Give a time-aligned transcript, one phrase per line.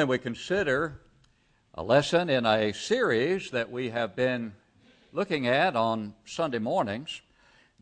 [0.00, 0.98] And we consider
[1.74, 4.54] a lesson in a series that we have been
[5.12, 7.20] looking at on Sunday mornings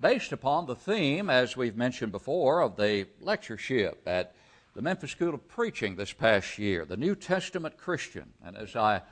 [0.00, 4.34] based upon the theme, as we've mentioned before, of the lectureship at
[4.74, 8.32] the Memphis School of Preaching this past year, the New Testament Christian.
[8.44, 9.02] And as I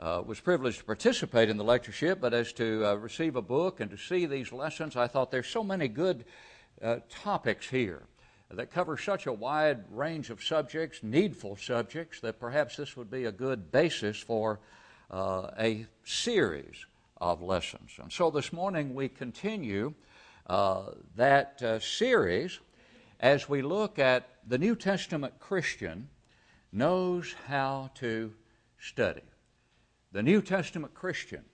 [0.00, 3.78] uh, was privileged to participate in the lectureship, but as to uh, receive a book
[3.78, 6.24] and to see these lessons, I thought there's so many good
[6.82, 8.02] uh, topics here
[8.50, 13.24] that cover such a wide range of subjects, needful subjects, that perhaps this would be
[13.24, 14.60] a good basis for
[15.10, 16.86] uh, a series
[17.20, 17.92] of lessons.
[18.00, 19.94] And so this morning we continue
[20.46, 22.60] uh, that uh, series
[23.18, 26.08] as we look at the New Testament Christian
[26.72, 28.32] knows how to
[28.78, 29.22] study.
[30.12, 31.44] The New Testament Christian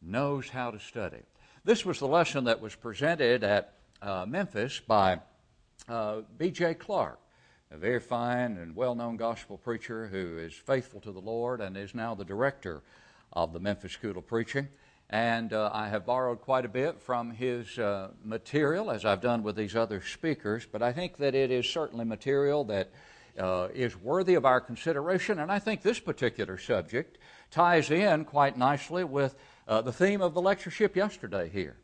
[0.00, 1.22] knows how to study.
[1.64, 5.20] This was the lesson that was presented at uh, Memphis by
[5.88, 6.74] uh, B.J.
[6.74, 7.18] Clark,
[7.70, 11.76] a very fine and well known gospel preacher who is faithful to the Lord and
[11.76, 12.82] is now the director
[13.32, 14.68] of the Memphis School of Preaching.
[15.10, 19.42] And uh, I have borrowed quite a bit from his uh, material, as I've done
[19.42, 22.90] with these other speakers, but I think that it is certainly material that
[23.38, 25.38] uh, is worthy of our consideration.
[25.38, 27.18] And I think this particular subject
[27.50, 29.34] ties in quite nicely with
[29.68, 31.76] uh, the theme of the lectureship yesterday here,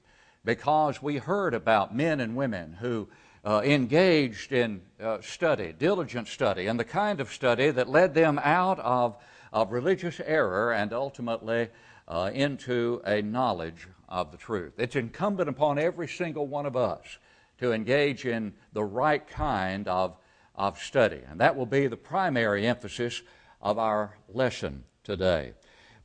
[0.44, 3.08] because we heard about men and women who
[3.44, 8.38] uh, engaged in uh, study, diligent study, and the kind of study that led them
[8.42, 9.16] out of,
[9.52, 11.68] of religious error and ultimately
[12.06, 14.74] uh, into a knowledge of the truth.
[14.78, 17.18] It's incumbent upon every single one of us
[17.58, 20.16] to engage in the right kind of,
[20.54, 23.22] of study, and that will be the primary emphasis
[23.62, 25.52] of our lesson today.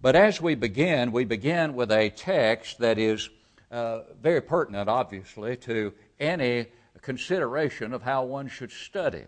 [0.01, 3.29] But as we begin, we begin with a text that is
[3.71, 6.67] uh, very pertinent, obviously, to any
[7.05, 9.23] consideration of how one should study.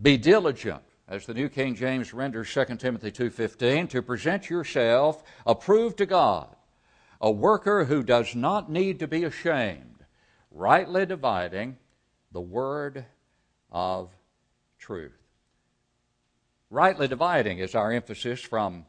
[0.00, 5.96] Be diligent, as the New King James renders 2 Timothy 2:15, to present yourself approved
[5.96, 6.54] to God,
[7.18, 10.04] a worker who does not need to be ashamed,
[10.50, 11.78] rightly dividing
[12.32, 13.06] the word
[13.72, 14.10] of
[14.78, 15.16] truth.
[16.68, 18.84] Rightly dividing is our emphasis from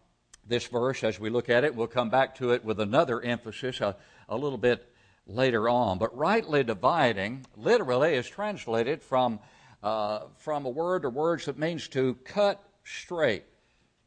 [0.45, 1.75] this verse as we look at it.
[1.75, 3.95] We'll come back to it with another emphasis a,
[4.27, 4.91] a little bit
[5.27, 5.97] later on.
[5.97, 9.39] But rightly dividing literally is translated from,
[9.83, 13.43] uh, from a word or words that means to cut straight.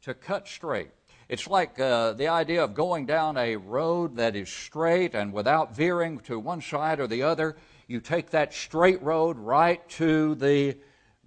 [0.03, 0.89] To cut straight.
[1.29, 5.75] It's like uh, the idea of going down a road that is straight and without
[5.75, 7.55] veering to one side or the other.
[7.87, 10.75] You take that straight road right to the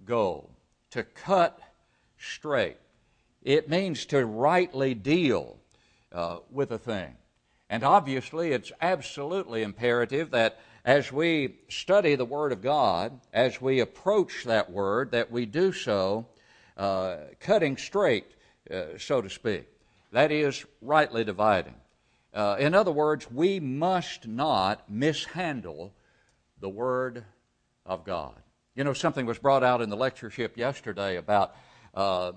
[0.03, 0.51] goal.
[0.91, 1.59] To cut
[2.17, 2.77] straight.
[3.41, 5.57] It means to rightly deal
[6.11, 7.15] uh, with a thing.
[7.69, 13.79] And obviously, it's absolutely imperative that as we study the Word of God, as we
[13.79, 16.27] approach that Word, that we do so
[16.77, 18.25] uh, cutting straight,
[18.69, 19.67] uh, so to speak.
[20.11, 21.75] That is, rightly dividing.
[22.33, 25.93] Uh, in other words, we must not mishandle
[26.59, 27.25] the Word
[27.85, 28.35] of God.
[28.75, 31.55] You know, something was brought out in the lectureship yesterday about
[31.95, 32.33] uh,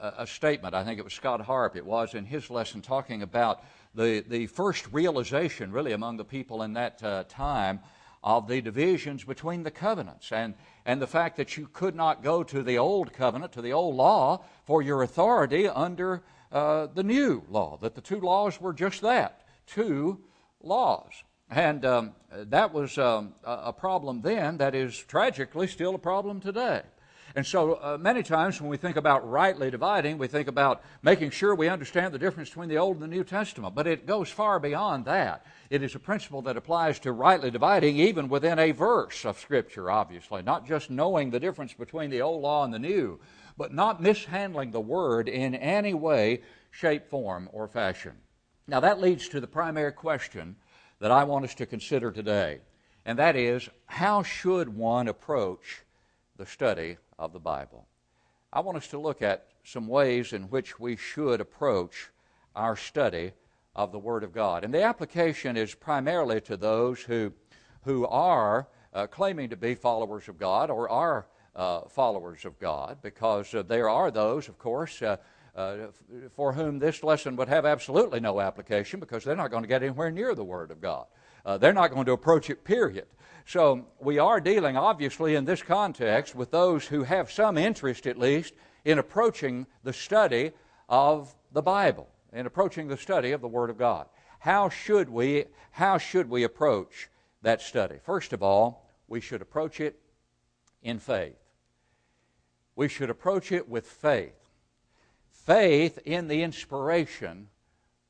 [0.00, 0.74] a statement.
[0.74, 3.62] I think it was Scott Harp, it was in his lesson talking about
[3.94, 7.80] the, the first realization, really, among the people in that uh, time
[8.22, 10.54] of the divisions between the covenants and,
[10.86, 13.94] and the fact that you could not go to the old covenant, to the old
[13.94, 19.02] law, for your authority under uh, the new law, that the two laws were just
[19.02, 20.18] that two
[20.62, 21.12] laws.
[21.50, 26.82] And um, that was um, a problem then that is tragically still a problem today.
[27.36, 31.30] And so, uh, many times when we think about rightly dividing, we think about making
[31.30, 33.74] sure we understand the difference between the Old and the New Testament.
[33.74, 35.44] But it goes far beyond that.
[35.68, 39.90] It is a principle that applies to rightly dividing even within a verse of Scripture,
[39.90, 40.42] obviously.
[40.42, 43.18] Not just knowing the difference between the Old Law and the New,
[43.56, 48.12] but not mishandling the Word in any way, shape, form, or fashion.
[48.68, 50.54] Now, that leads to the primary question
[51.00, 52.60] that I want us to consider today,
[53.04, 55.84] and that is how should one approach
[56.36, 57.86] the study of the Bible.
[58.52, 62.10] I want us to look at some ways in which we should approach
[62.54, 63.32] our study
[63.74, 64.64] of the Word of God.
[64.64, 67.32] And the application is primarily to those who,
[67.82, 71.26] who are uh, claiming to be followers of God or are
[71.56, 75.16] uh, followers of God, because uh, there are those, of course, uh,
[75.56, 75.76] uh,
[76.34, 79.82] for whom this lesson would have absolutely no application because they're not going to get
[79.82, 81.06] anywhere near the Word of God.
[81.46, 83.06] Uh, they're not going to approach it, period.
[83.46, 88.18] So we are dealing, obviously, in this context with those who have some interest, at
[88.18, 88.54] least,
[88.84, 90.52] in approaching the study
[90.88, 94.06] of the Bible, in approaching the study of the Word of God.
[94.38, 97.10] How should we, how should we approach
[97.42, 97.96] that study?
[98.04, 100.00] First of all, we should approach it
[100.82, 101.36] in faith.
[102.76, 104.48] We should approach it with faith.
[105.28, 107.48] faith in the inspiration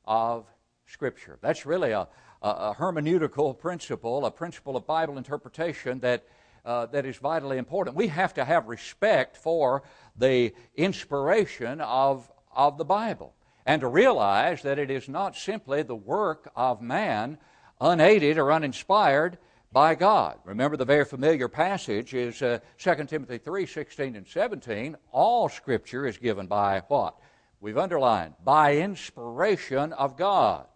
[0.05, 0.45] of
[0.87, 1.37] Scripture.
[1.41, 2.07] That's really a,
[2.45, 6.23] a, hermeneutical principle, a principle of Bible interpretation that,
[6.63, 7.95] uh, that is vitally important.
[7.95, 9.83] We have to have respect for
[10.15, 13.33] the inspiration of, of the Bible
[13.65, 17.39] and to realize that it is not simply the work of man,
[17.81, 19.39] unaided or uninspired
[19.71, 20.37] by God.
[20.45, 24.95] Remember, the very familiar passage is uh, 2 Timothy 3 16 and 17.
[25.11, 27.15] All Scripture is given by what?
[27.59, 30.67] We've underlined, by inspiration of God,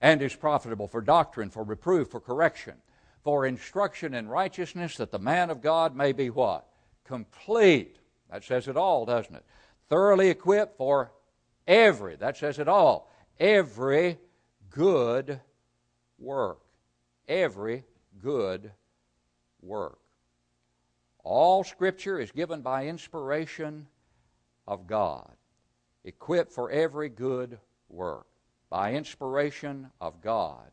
[0.00, 2.74] and is profitable for doctrine, for reproof, for correction,
[3.22, 6.66] for instruction in righteousness, that the man of God may be what?
[7.04, 7.96] Complete.
[8.30, 9.44] That says it all, doesn't it?
[9.88, 11.12] Thoroughly equipped for
[11.66, 14.18] every, that says it all, every
[14.70, 15.40] good
[16.18, 16.60] work.
[17.28, 17.84] Every
[18.22, 18.72] good
[19.60, 19.98] work.
[21.22, 23.86] All Scripture is given by inspiration
[24.66, 25.30] of God,
[26.04, 27.58] equipped for every good
[27.88, 28.26] work.
[28.70, 30.70] By inspiration of God.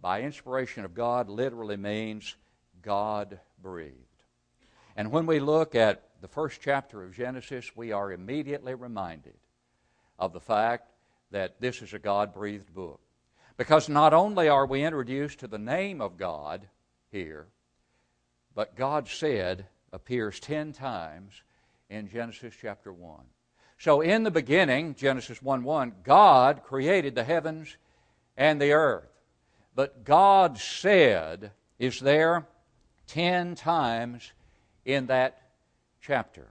[0.00, 2.36] By inspiration of God literally means
[2.82, 3.96] God breathed.
[4.96, 9.34] And when we look at the first chapter of Genesis, we are immediately reminded
[10.18, 10.90] of the fact
[11.30, 13.00] that this is a God breathed book.
[13.56, 16.66] Because not only are we introduced to the name of God
[17.10, 17.46] here,
[18.54, 21.42] but God said appears 10 times
[21.88, 23.20] in Genesis chapter 1.
[23.80, 27.78] So in the beginning, Genesis 1 1, God created the heavens
[28.36, 29.08] and the earth.
[29.74, 32.46] But God said is there
[33.06, 34.32] 10 times
[34.84, 35.40] in that
[36.02, 36.48] chapter.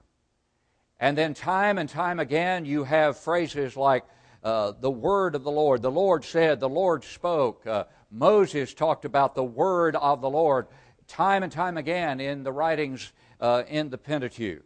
[0.99, 4.05] And then, time and time again, you have phrases like
[4.43, 5.83] uh, the word of the Lord.
[5.83, 7.65] The Lord said, the Lord spoke.
[7.67, 10.65] Uh, Moses talked about the word of the Lord
[11.07, 14.63] time and time again in the writings uh, in the Pentateuch.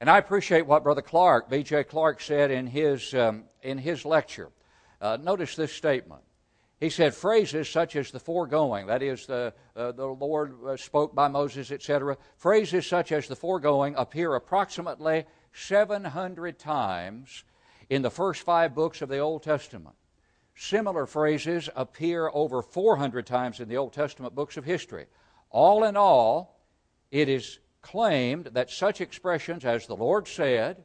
[0.00, 1.84] And I appreciate what Brother Clark, B.J.
[1.84, 4.50] Clark, said in his, um, in his lecture.
[5.00, 6.22] Uh, notice this statement.
[6.78, 11.12] He said phrases such as the foregoing, that is, the, uh, the Lord uh, spoke
[11.12, 17.42] by Moses, etc., phrases such as the foregoing appear approximately 700 times
[17.90, 19.96] in the first five books of the Old Testament.
[20.54, 25.06] Similar phrases appear over 400 times in the Old Testament books of history.
[25.50, 26.60] All in all,
[27.10, 30.84] it is claimed that such expressions as the Lord said,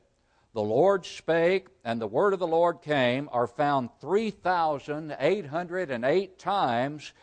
[0.54, 7.13] the Lord spake, and the word of the Lord came are found 3,808 times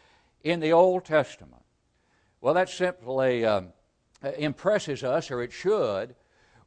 [0.43, 1.63] in the Old Testament.
[2.41, 3.73] Well, that simply um,
[4.37, 6.17] impresses us, or it should,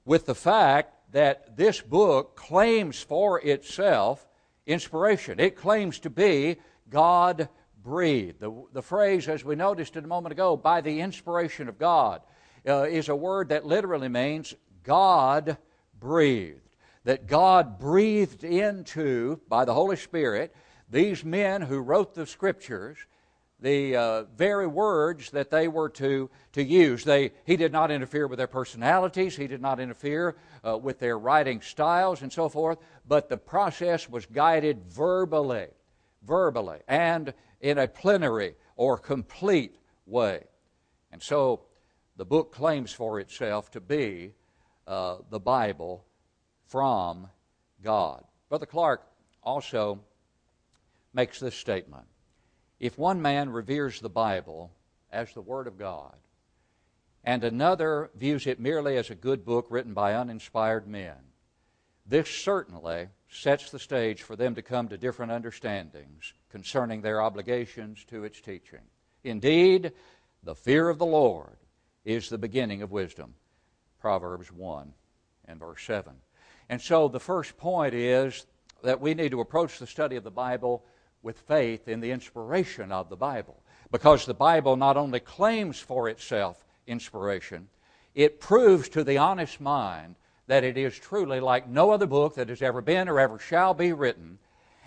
[0.05, 4.27] with the fact that this book claims for itself
[4.65, 5.39] inspiration.
[5.39, 6.57] It claims to be
[6.89, 7.49] God
[7.83, 8.39] breathed.
[8.39, 12.21] The, the phrase, as we noticed a moment ago, by the inspiration of God,
[12.67, 15.57] uh, is a word that literally means God
[15.99, 16.59] breathed.
[17.03, 20.55] That God breathed into, by the Holy Spirit,
[20.89, 22.97] these men who wrote the Scriptures
[23.63, 27.05] the uh, very words that they were to, to use.
[27.05, 30.35] They, he did not interfere with their personalities, he did not interfere
[30.67, 32.77] uh, with their writing styles and so forth,
[33.07, 35.67] but the process was guided verbally,
[36.23, 40.43] verbally, and in a plenary or complete way.
[41.13, 41.61] And so
[42.15, 44.33] the book claims for itself to be
[44.87, 46.05] uh, the Bible
[46.67, 47.27] from
[47.83, 48.23] God.
[48.49, 49.05] Brother Clark
[49.41, 49.99] also
[51.13, 52.05] makes this statement
[52.79, 54.71] if one man reveres the Bible
[55.11, 56.15] as the Word of God,
[57.23, 61.15] and another views it merely as a good book written by uninspired men,
[62.05, 68.03] this certainly sets the stage for them to come to different understandings concerning their obligations
[68.05, 68.81] to its teaching.
[69.23, 69.93] Indeed,
[70.43, 71.55] the fear of the Lord
[72.05, 73.33] is the beginning of wisdom.
[73.99, 74.93] Proverbs 1
[75.47, 76.13] and verse 7.
[76.69, 78.45] And so the first point is
[78.83, 80.83] that we need to approach the study of the Bible
[81.21, 83.61] with faith in the inspiration of the Bible.
[83.91, 87.69] Because the Bible not only claims for itself inspiration,
[88.13, 90.15] it proves to the honest mind
[90.47, 93.73] that it is truly like no other book that has ever been or ever shall
[93.73, 94.39] be written,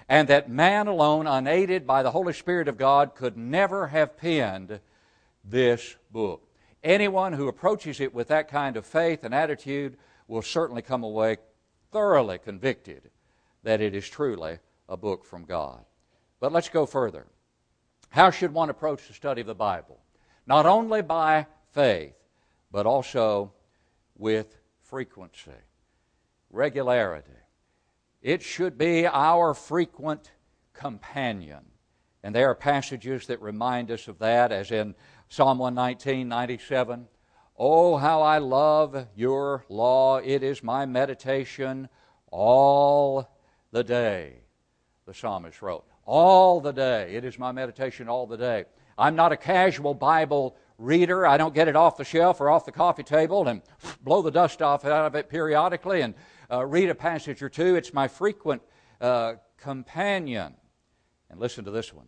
[0.09, 4.81] and that man alone, unaided by the Holy Spirit of God, could never have penned
[5.45, 6.46] this book.
[6.87, 9.97] Anyone who approaches it with that kind of faith and attitude
[10.29, 11.39] will certainly come away
[11.91, 13.11] thoroughly convicted
[13.65, 15.85] that it is truly a book from God.
[16.39, 17.27] But let's go further.
[18.11, 19.99] How should one approach the study of the Bible?
[20.47, 22.15] Not only by faith,
[22.71, 23.53] but also
[24.17, 25.51] with frequency,
[26.51, 27.33] regularity.
[28.23, 30.31] It should be our frequent
[30.73, 31.65] companion.
[32.23, 34.95] And there are passages that remind us of that, as in
[35.29, 37.09] Psalm 119, 97.
[37.59, 40.19] Oh, how I love your law.
[40.19, 41.89] It is my meditation
[42.31, 43.29] all
[43.73, 44.35] the day,
[45.07, 45.85] the psalmist wrote.
[46.05, 47.15] All the day.
[47.15, 48.67] It is my meditation all the day.
[48.97, 51.27] I'm not a casual Bible reader.
[51.27, 53.63] I don't get it off the shelf or off the coffee table and
[54.03, 56.15] blow the dust off out of it periodically and
[56.51, 57.75] uh, read a passage or two.
[57.75, 58.63] It's my frequent
[59.01, 60.55] uh, companion.
[61.29, 62.07] And listen to this one.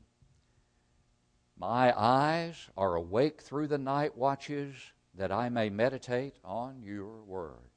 [1.59, 4.75] My eyes are awake through the night watches
[5.15, 7.71] that I may meditate on your word.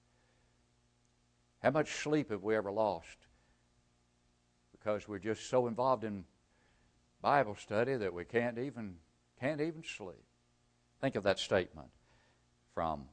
[1.64, 3.18] How much sleep have we ever lost?
[4.72, 6.26] Because we're just so involved in
[7.24, 8.98] Bible study that we can't even
[9.40, 10.24] can't even sleep.
[11.00, 11.90] Think of that statement
[12.76, 13.06] from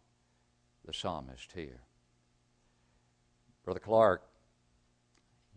[0.85, 1.81] the psalmist here.
[3.65, 4.23] Brother Clark,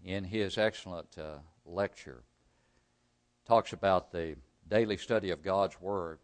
[0.06, 2.24] in his excellent uh, lecture,
[3.46, 4.36] talks about the
[4.72, 6.18] daily study of God's Word.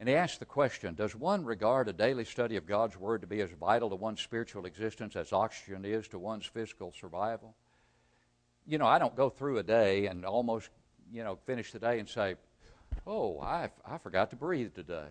[0.00, 3.26] And he asked the question Does one regard a daily study of God's Word to
[3.26, 7.54] be as vital to one's spiritual existence as oxygen is to one's physical survival?
[8.66, 10.70] You know, I don't go through a day and almost,
[11.12, 12.36] you know, finish the day and say,
[13.06, 15.08] Oh, I, I forgot to breathe today.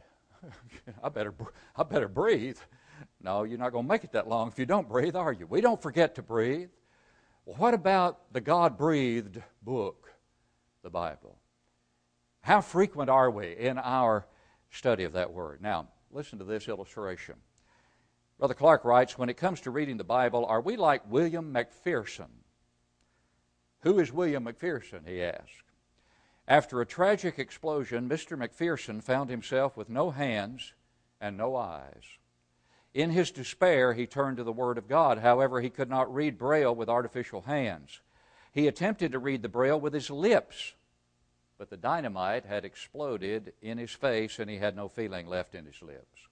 [1.03, 1.33] I, better,
[1.75, 2.57] I better breathe.
[3.21, 5.45] No, you're not going to make it that long if you don't breathe, are you?
[5.47, 6.69] We don't forget to breathe.
[7.45, 10.09] Well, what about the God breathed book,
[10.81, 11.37] the Bible?
[12.43, 14.27] How frequent are we in our
[14.69, 15.61] study of that word?
[15.61, 17.35] Now, listen to this illustration.
[18.37, 22.27] Brother Clark writes When it comes to reading the Bible, are we like William McPherson?
[23.83, 25.07] Who is William McPherson?
[25.07, 25.63] he asked.
[26.45, 28.37] After a tragic explosion, Mr.
[28.37, 30.73] McPherson found himself with no hands
[31.21, 32.03] and no eyes.
[32.93, 35.19] In his despair, he turned to the Word of God.
[35.19, 38.01] However, he could not read Braille with artificial hands.
[38.51, 40.73] He attempted to read the Braille with his lips,
[41.57, 45.65] but the dynamite had exploded in his face and he had no feeling left in
[45.65, 46.27] his lips.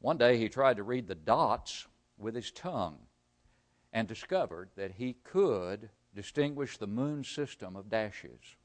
[0.00, 1.86] One day he tried to read the dots
[2.18, 2.98] with his tongue
[3.92, 8.56] and discovered that he could distinguish the moon system of dashes.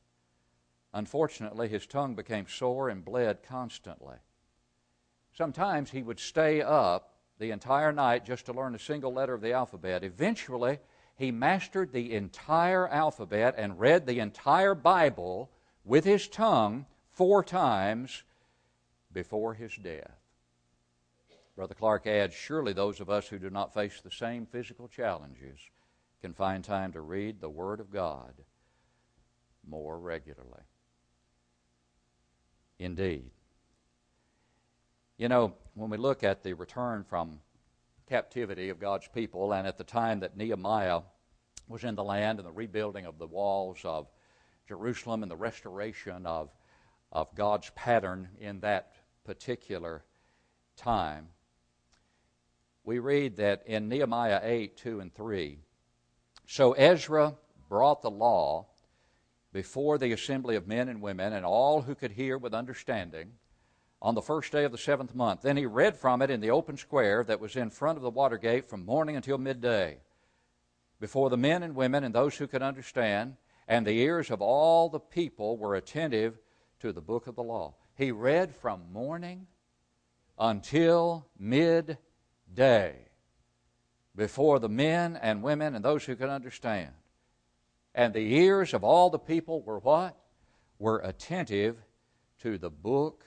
[0.94, 4.18] Unfortunately, his tongue became sore and bled constantly.
[5.34, 9.42] Sometimes he would stay up the entire night just to learn a single letter of
[9.42, 10.04] the alphabet.
[10.04, 10.80] Eventually,
[11.18, 15.50] he mastered the entire alphabet and read the entire Bible
[15.84, 18.24] with his tongue four times
[19.12, 20.20] before his death.
[21.56, 25.60] Brother Clark adds Surely those of us who do not face the same physical challenges
[26.22, 28.34] can find time to read the Word of God
[29.68, 30.62] more regularly.
[32.78, 33.32] Indeed.
[35.18, 37.40] You know, when we look at the return from
[38.08, 41.02] captivity of God's people, and at the time that Nehemiah
[41.68, 44.08] was in the land and the rebuilding of the walls of
[44.68, 46.50] Jerusalem and the restoration of,
[47.12, 48.94] of God's pattern in that
[49.26, 50.04] particular
[50.78, 51.28] time,
[52.84, 55.60] we read that in Nehemiah 8 2 and 3,
[56.46, 57.36] so Ezra
[57.68, 58.68] brought the law
[59.52, 63.34] before the assembly of men and women and all who could hear with understanding
[64.02, 65.42] on the first day of the seventh month.
[65.42, 68.10] Then he read from it in the open square that was in front of the
[68.10, 69.98] water gate from morning until midday,
[71.00, 73.36] before the men and women and those who could understand,
[73.68, 76.38] and the ears of all the people were attentive
[76.80, 77.74] to the book of the law.
[77.96, 79.48] He read from morning
[80.38, 82.96] until midday,
[84.16, 86.92] before the men and women and those who could understand.
[87.96, 90.16] And the ears of all the people were what?
[90.78, 91.78] Were attentive
[92.42, 93.26] to the book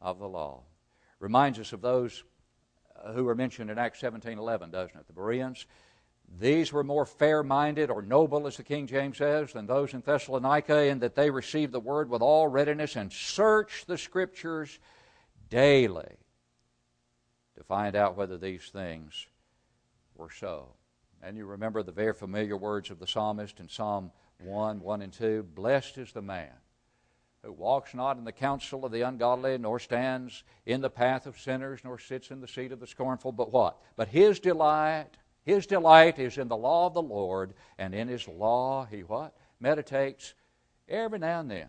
[0.00, 0.62] of the law.
[1.20, 2.24] Reminds us of those
[3.02, 5.06] uh, who were mentioned in Acts 17:11, doesn't it?
[5.06, 5.66] The Bereans.
[6.40, 10.02] These were more fair minded or noble, as the King James says, than those in
[10.02, 14.78] Thessalonica, in that they received the word with all readiness and searched the Scriptures
[15.48, 16.18] daily
[17.56, 19.26] to find out whether these things
[20.14, 20.74] were so.
[21.22, 24.12] And you remember the very familiar words of the psalmist in Psalm
[24.44, 26.52] 1 1 and 2 Blessed is the man
[27.42, 31.38] who walks not in the counsel of the ungodly, nor stands in the path of
[31.38, 33.78] sinners, nor sits in the seat of the scornful, but what?
[33.96, 35.10] But his delight,
[35.44, 39.36] his delight is in the law of the Lord, and in his law he what?
[39.60, 40.34] Meditates
[40.88, 41.68] every now and then.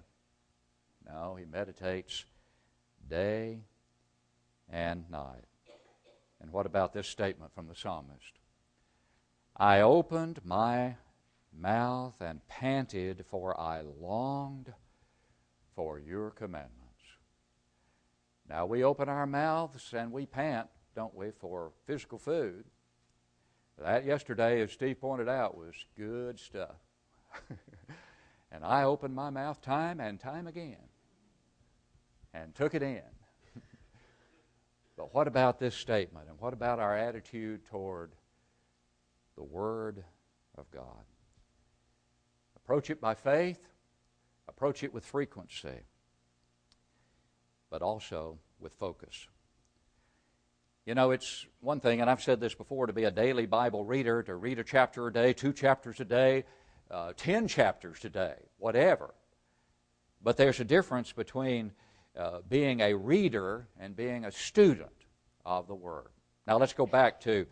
[1.05, 2.25] No, he meditates
[3.07, 3.59] day
[4.69, 5.45] and night.
[6.41, 8.39] And what about this statement from the psalmist?
[9.55, 10.95] I opened my
[11.53, 14.73] mouth and panted, for I longed
[15.79, 16.75] for your commandments.
[18.49, 22.65] Now we open our mouths and we pant, don't we, for physical food.
[23.81, 26.75] That yesterday, as Steve pointed out, was good stuff.
[28.51, 30.89] and I opened my mouth time and time again
[32.33, 33.01] and took it in.
[34.97, 36.27] but what about this statement?
[36.27, 38.11] And what about our attitude toward
[39.37, 40.03] the Word
[40.57, 41.05] of God.
[42.57, 43.65] Approach it by faith,
[44.49, 45.85] approach it with frequency,
[47.69, 49.27] but also with focus.
[50.85, 53.85] You know, it's one thing, and I've said this before, to be a daily Bible
[53.85, 56.45] reader, to read a chapter a day, two chapters a day,
[56.89, 59.13] uh, ten chapters a day, whatever.
[60.21, 61.71] But there's a difference between
[62.17, 64.89] uh, being a reader and being a student
[65.45, 66.09] of the Word.
[66.47, 67.45] Now let's go back to,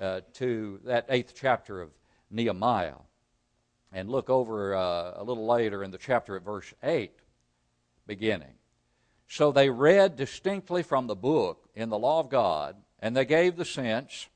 [0.00, 1.90] uh, to that eighth chapter of
[2.30, 2.94] Nehemiah
[3.94, 7.12] and look over uh, a little later in the chapter at verse 8,
[8.06, 8.54] beginning.
[9.28, 13.56] So they read distinctly from the book in the law of God, and they gave
[13.56, 14.26] the sense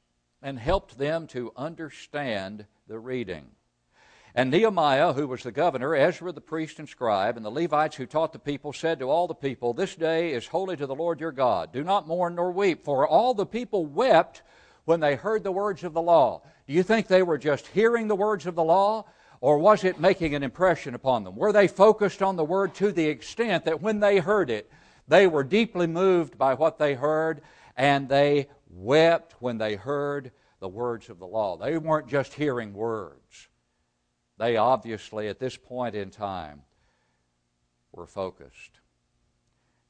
[0.41, 3.49] and helped them to understand the reading.
[4.33, 8.07] And Nehemiah, who was the governor, Ezra the priest and scribe, and the Levites who
[8.07, 11.19] taught the people, said to all the people, This day is holy to the Lord
[11.19, 11.73] your God.
[11.73, 12.85] Do not mourn nor weep.
[12.85, 14.43] For all the people wept
[14.85, 16.43] when they heard the words of the law.
[16.69, 19.07] Do you think they were just hearing the words of the law?
[19.41, 21.37] Or was it making an impression upon them?
[21.37, 24.71] Were they focused on the word to the extent that when they heard it,
[25.07, 27.43] they were deeply moved by what they heard
[27.77, 31.57] and they wept when they heard the words of the law?
[31.57, 33.49] They weren't just hearing words.
[34.39, 36.63] They obviously, at this point in time,
[37.93, 38.81] were focused.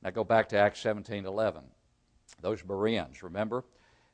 [0.02, 1.62] Now go back to Acts 17 11.
[2.40, 3.64] Those Bereans, remember?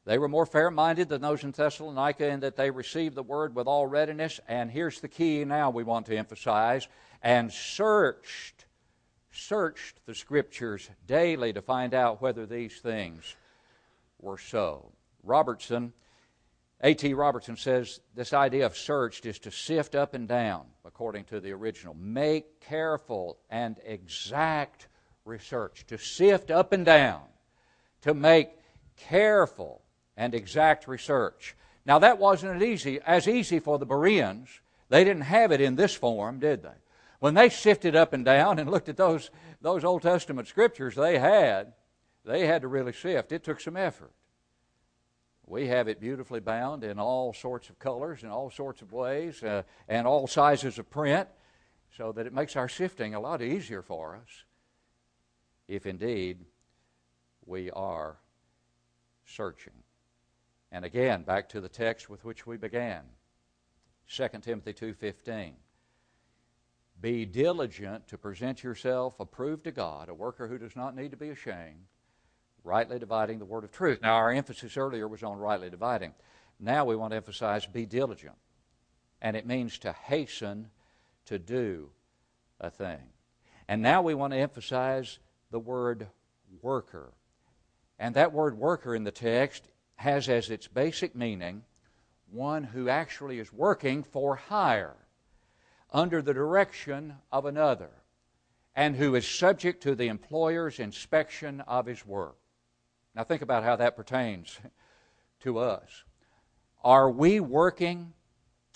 [0.07, 3.55] They were more fair minded than those in Thessalonica in that they received the word
[3.55, 4.39] with all readiness.
[4.47, 6.89] And here's the key now we want to emphasize
[7.23, 8.67] and searched,
[9.33, 13.37] searched the scriptures daily to find out whether these things
[14.21, 14.93] were so.
[15.23, 15.95] Robertson
[16.83, 17.15] A.T.
[17.15, 21.53] Robertson says this idea of searched is to sift up and down, according to the
[21.53, 21.95] original.
[21.95, 24.89] Make careful and exact
[25.25, 27.23] research, to sift up and down,
[28.03, 28.51] to make
[28.97, 29.84] careful
[30.17, 31.57] and exact research.
[31.87, 34.61] Now, that wasn't easy, as easy for the Bereans.
[34.89, 36.77] They didn't have it in this form, did they?
[37.21, 41.19] When they sifted up and down and looked at those, those Old Testament scriptures they
[41.19, 41.73] had,
[42.25, 43.33] they had to really sift.
[43.33, 44.13] It took some effort.
[45.47, 49.43] We have it beautifully bound in all sorts of colors and all sorts of ways
[49.43, 51.29] uh, and all sizes of print
[51.97, 54.45] so that it makes our sifting a lot easier for us
[55.69, 56.39] if indeed
[57.47, 58.17] we are
[59.27, 59.73] searching.
[60.75, 63.05] And again, back to the text with which we began.
[64.09, 65.55] 2 Timothy 2:15.
[67.01, 71.17] Be diligent to present yourself approved to God, a worker who does not need to
[71.17, 71.87] be ashamed,
[72.65, 74.03] rightly dividing the word of truth.
[74.03, 76.13] Now, our emphasis earlier was on rightly dividing.
[76.59, 78.37] Now we want to emphasize be diligent.
[79.23, 80.73] And it means to hasten
[81.27, 81.93] to do
[82.59, 83.13] a thing.
[83.69, 85.21] And now we want to emphasize
[85.53, 86.09] the word
[86.63, 87.13] worker.
[87.97, 91.63] And that word worker in the text has as its basic meaning
[92.31, 94.97] one who actually is working for hire
[95.93, 97.91] under the direction of another
[98.75, 102.37] and who is subject to the employer's inspection of his work.
[103.15, 104.59] Now, think about how that pertains
[105.41, 106.05] to us.
[106.83, 108.13] Are we working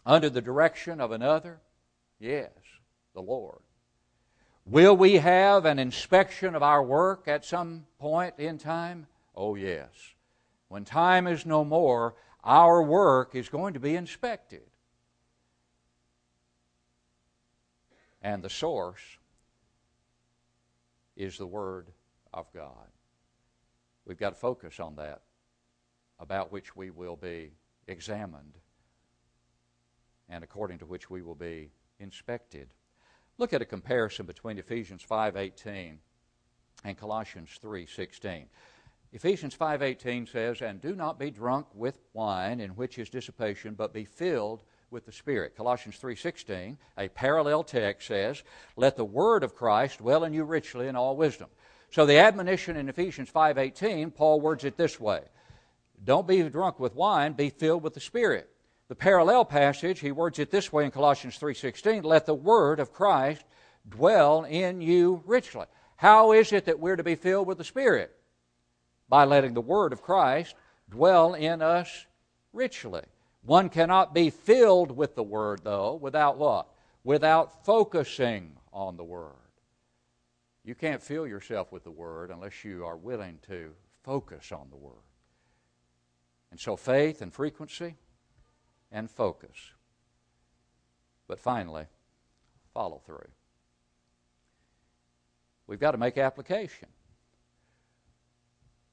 [0.07, 1.61] under the direction of another?
[2.21, 2.51] Yes,
[3.15, 3.59] the Lord.
[4.65, 9.07] Will we have an inspection of our work at some point in time?
[9.35, 9.89] Oh, yes.
[10.69, 14.63] When time is no more, our work is going to be inspected.
[18.21, 19.19] And the source
[21.17, 21.89] is the Word
[22.33, 22.89] of God.
[24.05, 25.23] We've got to focus on that,
[26.19, 27.53] about which we will be
[27.87, 28.59] examined
[30.29, 32.69] and according to which we will be inspected.
[33.39, 35.99] Look at a comparison between Ephesians 5:18
[36.85, 38.49] and Colossians 3:16.
[39.13, 43.93] Ephesians 5:18 says, "And do not be drunk with wine in which is dissipation, but
[43.93, 48.43] be filled with the Spirit." Colossians 3:16, a parallel text says,
[48.77, 51.49] "Let the word of Christ dwell in you richly in all wisdom."
[51.91, 55.25] So the admonition in Ephesians 5:18, Paul words it this way:
[56.05, 58.51] Don't be drunk with wine, be filled with the Spirit.
[58.89, 62.93] The parallel passage, he words it this way in Colossians 3:16, "Let the word of
[62.93, 63.45] Christ
[63.89, 65.65] dwell in you richly."
[65.97, 68.18] How is it that we're to be filled with the Spirit?
[69.09, 70.55] By letting the word of Christ
[70.91, 72.07] dwell in us
[72.53, 73.03] richly.
[73.43, 76.69] One cannot be filled with the word though without what?
[77.05, 79.33] Without focusing on the word.
[80.69, 84.77] You can't fill yourself with the Word unless you are willing to focus on the
[84.77, 84.93] Word.
[86.51, 87.95] And so, faith and frequency
[88.93, 89.57] and focus.
[91.27, 91.87] But finally,
[92.75, 93.31] follow through.
[95.67, 96.89] We've got to make application.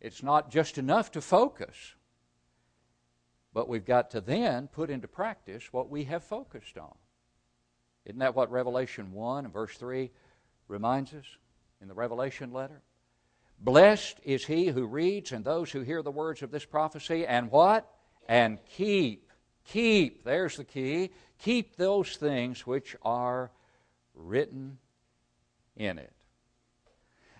[0.05, 1.95] It's not just enough to focus.
[3.53, 6.93] but we've got to then put into practice what we have focused on.
[8.05, 10.11] Isn't that what Revelation 1 and verse 3
[10.67, 11.25] reminds us
[11.81, 12.81] in the Revelation letter?
[13.57, 17.49] Blessed is he who reads and those who hear the words of this prophecy and
[17.49, 17.89] what?
[18.27, 19.31] And keep,
[19.63, 23.51] keep, there's the key, keep those things which are
[24.13, 24.77] written
[25.77, 26.13] in it.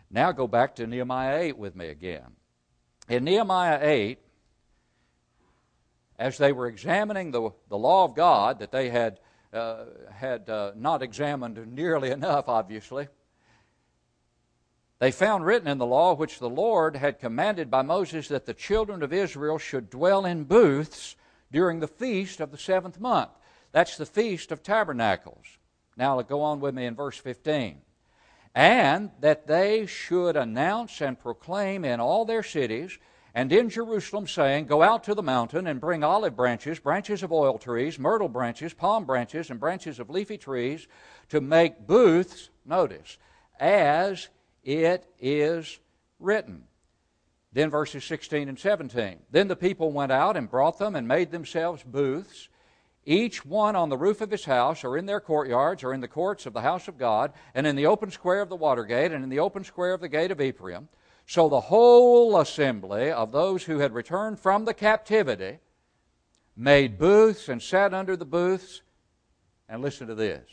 [0.09, 2.37] Now go back to Nehemiah 8 with me again.
[3.07, 4.19] In Nehemiah 8,
[6.17, 9.19] as they were examining the, the law of God that they had,
[9.53, 13.07] uh, had uh, not examined nearly enough, obviously,
[14.99, 18.53] they found written in the law which the Lord had commanded by Moses that the
[18.53, 21.15] children of Israel should dwell in booths
[21.51, 23.31] during the feast of the seventh month.
[23.71, 25.45] That's the Feast of Tabernacles.
[25.97, 27.81] Now, go on with me in verse 15.
[28.55, 32.97] And that they should announce and proclaim in all their cities
[33.35, 37.33] and in Jerusalem, saying, Go out to the mountain and bring olive branches, branches of
[37.33, 40.87] oil trees, myrtle branches, palm branches, and branches of leafy trees
[41.27, 43.17] to make booths, notice,
[43.59, 44.29] as
[44.63, 45.79] it is
[46.21, 46.63] written.
[47.51, 49.17] Then verses 16 and 17.
[49.31, 52.47] Then the people went out and brought them and made themselves booths,
[53.05, 56.07] each one on the roof of his house, or in their courtyards, or in the
[56.07, 59.11] courts of the house of God, and in the open square of the water gate,
[59.11, 60.89] and in the open square of the gate of Ephraim.
[61.27, 65.59] So the whole assembly of those who had returned from the captivity
[66.55, 68.81] made booths and sat under the booths.
[69.67, 70.47] And listen to this.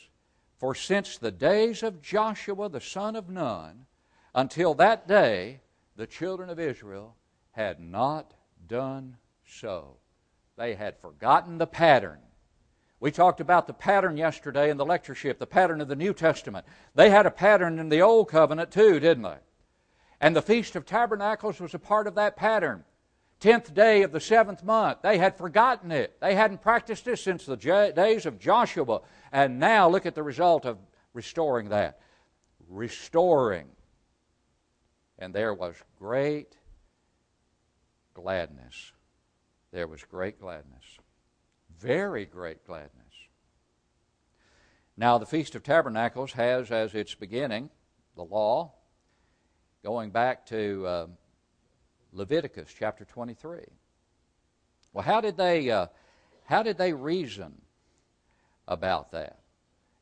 [0.58, 3.86] For since the days of Joshua the son of Nun,
[4.34, 5.60] until that day,
[5.96, 7.16] the children of Israel
[7.50, 8.32] had not
[8.66, 9.98] done so.
[10.56, 12.20] They had forgotten the pattern.
[13.02, 16.64] We talked about the pattern yesterday in the lectureship, the pattern of the New Testament.
[16.94, 19.38] They had a pattern in the Old Covenant too, didn't they?
[20.20, 22.84] And the Feast of Tabernacles was a part of that pattern.
[23.40, 24.98] Tenth day of the seventh month.
[25.02, 26.20] They had forgotten it.
[26.20, 29.00] They hadn't practiced it since the days of Joshua.
[29.32, 30.78] And now look at the result of
[31.12, 31.98] restoring that.
[32.68, 33.66] Restoring
[35.18, 36.56] and there was great
[38.14, 38.92] gladness.
[39.72, 40.84] There was great gladness.
[41.82, 42.92] Very great gladness.
[44.96, 47.70] Now, the Feast of Tabernacles has as its beginning
[48.14, 48.72] the law,
[49.82, 51.06] going back to uh,
[52.12, 53.62] Leviticus chapter 23.
[54.92, 55.86] Well, how did they, uh,
[56.44, 57.60] how did they reason
[58.68, 59.40] about that?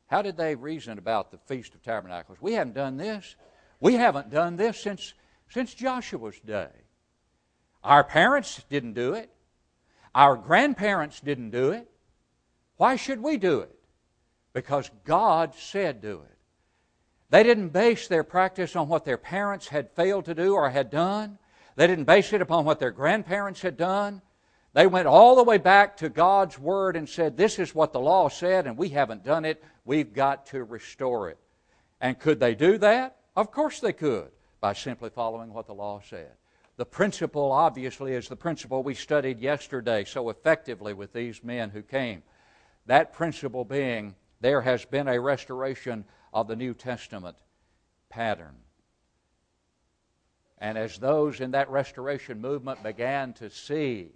[0.05, 2.37] How did they reason about the Feast of Tabernacles?
[2.39, 3.35] We haven't done this.
[3.79, 5.15] We haven't done this since,
[5.49, 6.69] since Joshua's day.
[7.83, 9.31] Our parents didn't do it.
[10.13, 11.89] Our grandparents didn't do it.
[12.77, 13.75] Why should we do it?
[14.53, 16.37] Because God said do it.
[17.29, 20.89] They didn't base their practice on what their parents had failed to do or had
[20.89, 21.37] done.
[21.77, 24.21] They didn't base it upon what their grandparents had done.
[24.73, 27.99] They went all the way back to God's Word and said, This is what the
[27.99, 29.63] law said, and we haven't done it.
[29.85, 31.37] We've got to restore it.
[32.01, 33.17] And could they do that?
[33.35, 36.31] Of course they could, by simply following what the law said.
[36.81, 41.83] The principle, obviously, is the principle we studied yesterday so effectively with these men who
[41.83, 42.23] came.
[42.87, 47.37] That principle being there has been a restoration of the New Testament
[48.09, 48.55] pattern.
[50.57, 54.13] And as those in that restoration movement began to see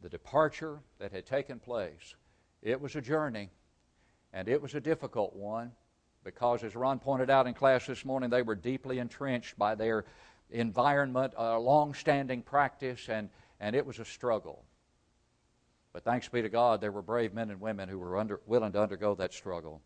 [0.00, 2.14] the departure that had taken place,
[2.62, 3.50] it was a journey.
[4.32, 5.72] And it was a difficult one
[6.24, 10.04] because, as Ron pointed out in class this morning, they were deeply entrenched by their
[10.50, 13.28] environment, a long standing practice, and,
[13.60, 14.64] and it was a struggle.
[15.92, 18.72] But thanks be to God, there were brave men and women who were under, willing
[18.72, 19.80] to undergo that struggle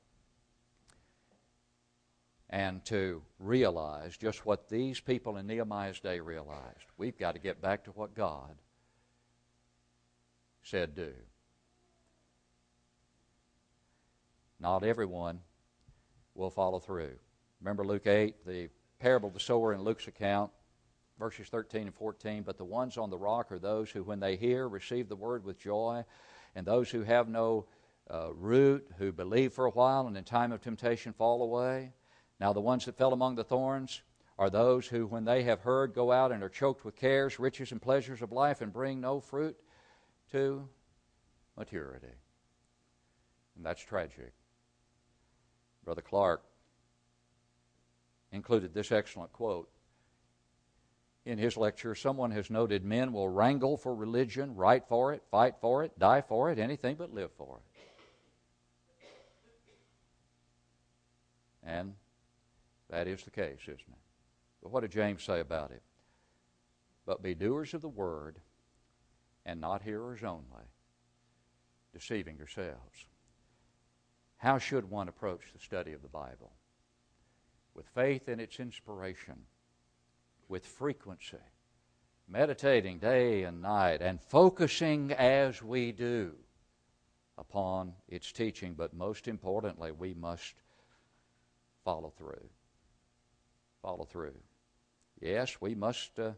[2.50, 6.86] and to realize just what these people in Nehemiah's day realized.
[6.96, 8.56] We've got to get back to what God
[10.62, 11.12] said do.
[14.60, 15.40] Not everyone
[16.38, 17.12] will follow through.
[17.60, 18.68] Remember Luke 8, the
[19.00, 20.50] parable of the sower in Luke's account,
[21.18, 22.44] verses 13 and 14.
[22.44, 25.44] But the ones on the rock are those who, when they hear, receive the word
[25.44, 26.04] with joy,
[26.54, 27.66] and those who have no
[28.08, 31.92] uh, root, who believe for a while, and in time of temptation fall away.
[32.40, 34.00] Now, the ones that fell among the thorns
[34.38, 37.72] are those who, when they have heard, go out and are choked with cares, riches,
[37.72, 39.56] and pleasures of life, and bring no fruit
[40.30, 40.68] to
[41.56, 42.06] maturity.
[43.56, 44.32] And that's tragic.
[45.88, 46.44] Brother Clark
[48.30, 49.70] included this excellent quote
[51.24, 51.94] in his lecture.
[51.94, 56.20] Someone has noted men will wrangle for religion, write for it, fight for it, die
[56.20, 57.60] for it, anything but live for
[59.00, 59.06] it.
[61.62, 61.94] And
[62.90, 63.98] that is the case, isn't it?
[64.62, 65.80] But what did James say about it?
[67.06, 68.36] but be doers of the word
[69.46, 70.68] and not hearers only,
[71.94, 73.06] deceiving yourselves.
[74.38, 76.52] How should one approach the study of the Bible?
[77.74, 79.34] With faith in its inspiration,
[80.48, 81.36] with frequency,
[82.28, 86.32] meditating day and night, and focusing as we do
[87.36, 90.54] upon its teaching, but most importantly, we must
[91.84, 92.48] follow through.
[93.82, 94.34] Follow through.
[95.20, 96.18] Yes, we must.
[96.18, 96.32] Uh,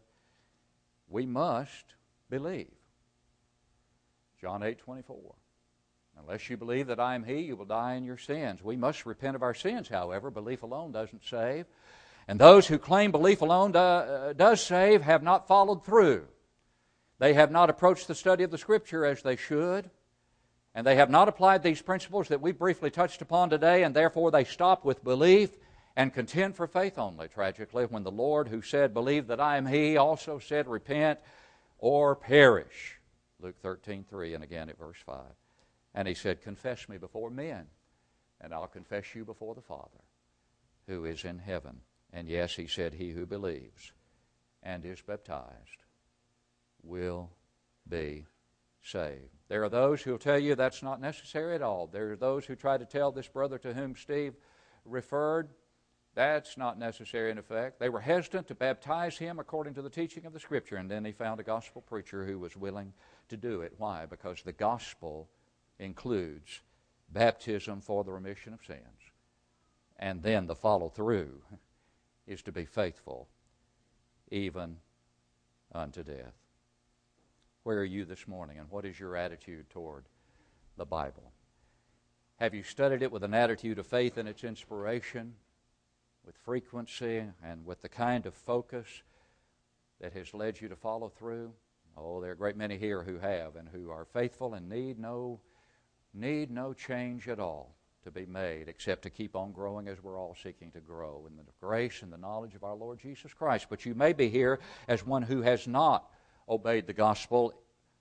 [1.09, 1.95] we must
[2.29, 2.71] believe.
[4.41, 5.35] John eight twenty four.
[6.23, 8.63] Unless you believe that I am He, you will die in your sins.
[8.63, 10.31] We must repent of our sins, however.
[10.31, 11.67] Belief alone doesn't save.
[12.29, 16.27] And those who claim belief alone do, uh, does save have not followed through.
[17.19, 19.91] They have not approached the study of the Scripture as they should.
[20.75, 24.31] And they have not applied these principles that we briefly touched upon today, and therefore
[24.31, 25.51] they stop with belief
[25.97, 29.67] and contend for faith only, tragically, when the Lord, who said, Believe that I am
[29.67, 31.19] He, also said, Repent
[31.79, 33.01] or perish.
[33.41, 35.17] Luke 13, 3, and again at verse 5.
[35.95, 37.67] And He said, Confess me before men,
[38.41, 40.05] and I'll confess you before the Father,
[40.87, 41.81] who is in heaven.
[42.13, 43.93] And yes, He said, He who believes
[44.63, 45.85] and is baptized
[46.83, 47.31] will
[47.89, 48.27] be
[48.83, 49.37] saved.
[49.49, 51.87] There are those who will tell you that's not necessary at all.
[51.87, 54.35] There are those who try to tell this brother to whom Steve
[54.85, 55.51] referred
[56.15, 57.79] that's not necessary in effect.
[57.79, 61.05] They were hesitant to baptize him according to the teaching of the Scripture, and then
[61.05, 62.93] he found a gospel preacher who was willing
[63.29, 63.75] to do it.
[63.79, 64.07] Why?
[64.07, 65.29] Because the gospel
[65.81, 66.61] includes
[67.13, 68.81] baptism for the remission of sins.
[69.99, 71.43] And then the follow through
[72.27, 73.29] is to be faithful
[74.31, 74.77] even
[75.73, 76.35] unto death.
[77.65, 80.05] Where are you this morning, and what is your attitude toward
[80.77, 81.33] the Bible?
[82.37, 85.35] Have you studied it with an attitude of faith in its inspiration?
[86.25, 89.03] with frequency and with the kind of focus
[90.01, 91.53] that has led you to follow through?
[91.97, 94.99] Oh, there are a great many here who have and who are faithful and need
[94.99, 95.41] no
[96.15, 100.19] need no change at all to be made except to keep on growing as we're
[100.19, 103.67] all seeking to grow in the grace and the knowledge of our Lord Jesus Christ.
[103.69, 106.11] But you may be here as one who has not
[106.49, 107.53] obeyed the gospel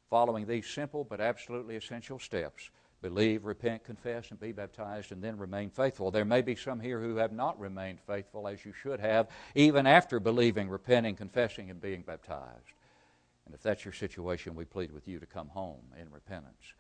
[0.10, 2.70] following these simple but absolutely essential steps
[3.02, 6.12] believe, repent, confess, and be baptized, and then remain faithful.
[6.12, 9.88] There may be some here who have not remained faithful as you should have, even
[9.88, 12.74] after believing, repenting, confessing, and being baptized.
[13.46, 16.74] And if that's your situation, we plead with you to come home in repentance,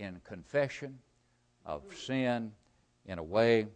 [0.00, 0.98] in confession
[1.64, 2.52] of sin,
[3.06, 3.66] in a way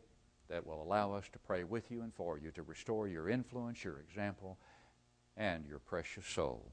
[0.49, 3.85] that will allow us to pray with you and for you to restore your influence,
[3.85, 4.59] your example,
[5.37, 6.73] and your precious soul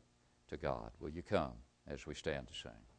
[0.50, 0.92] to God.
[1.00, 1.54] Will you come
[1.88, 2.91] as we stand to sing?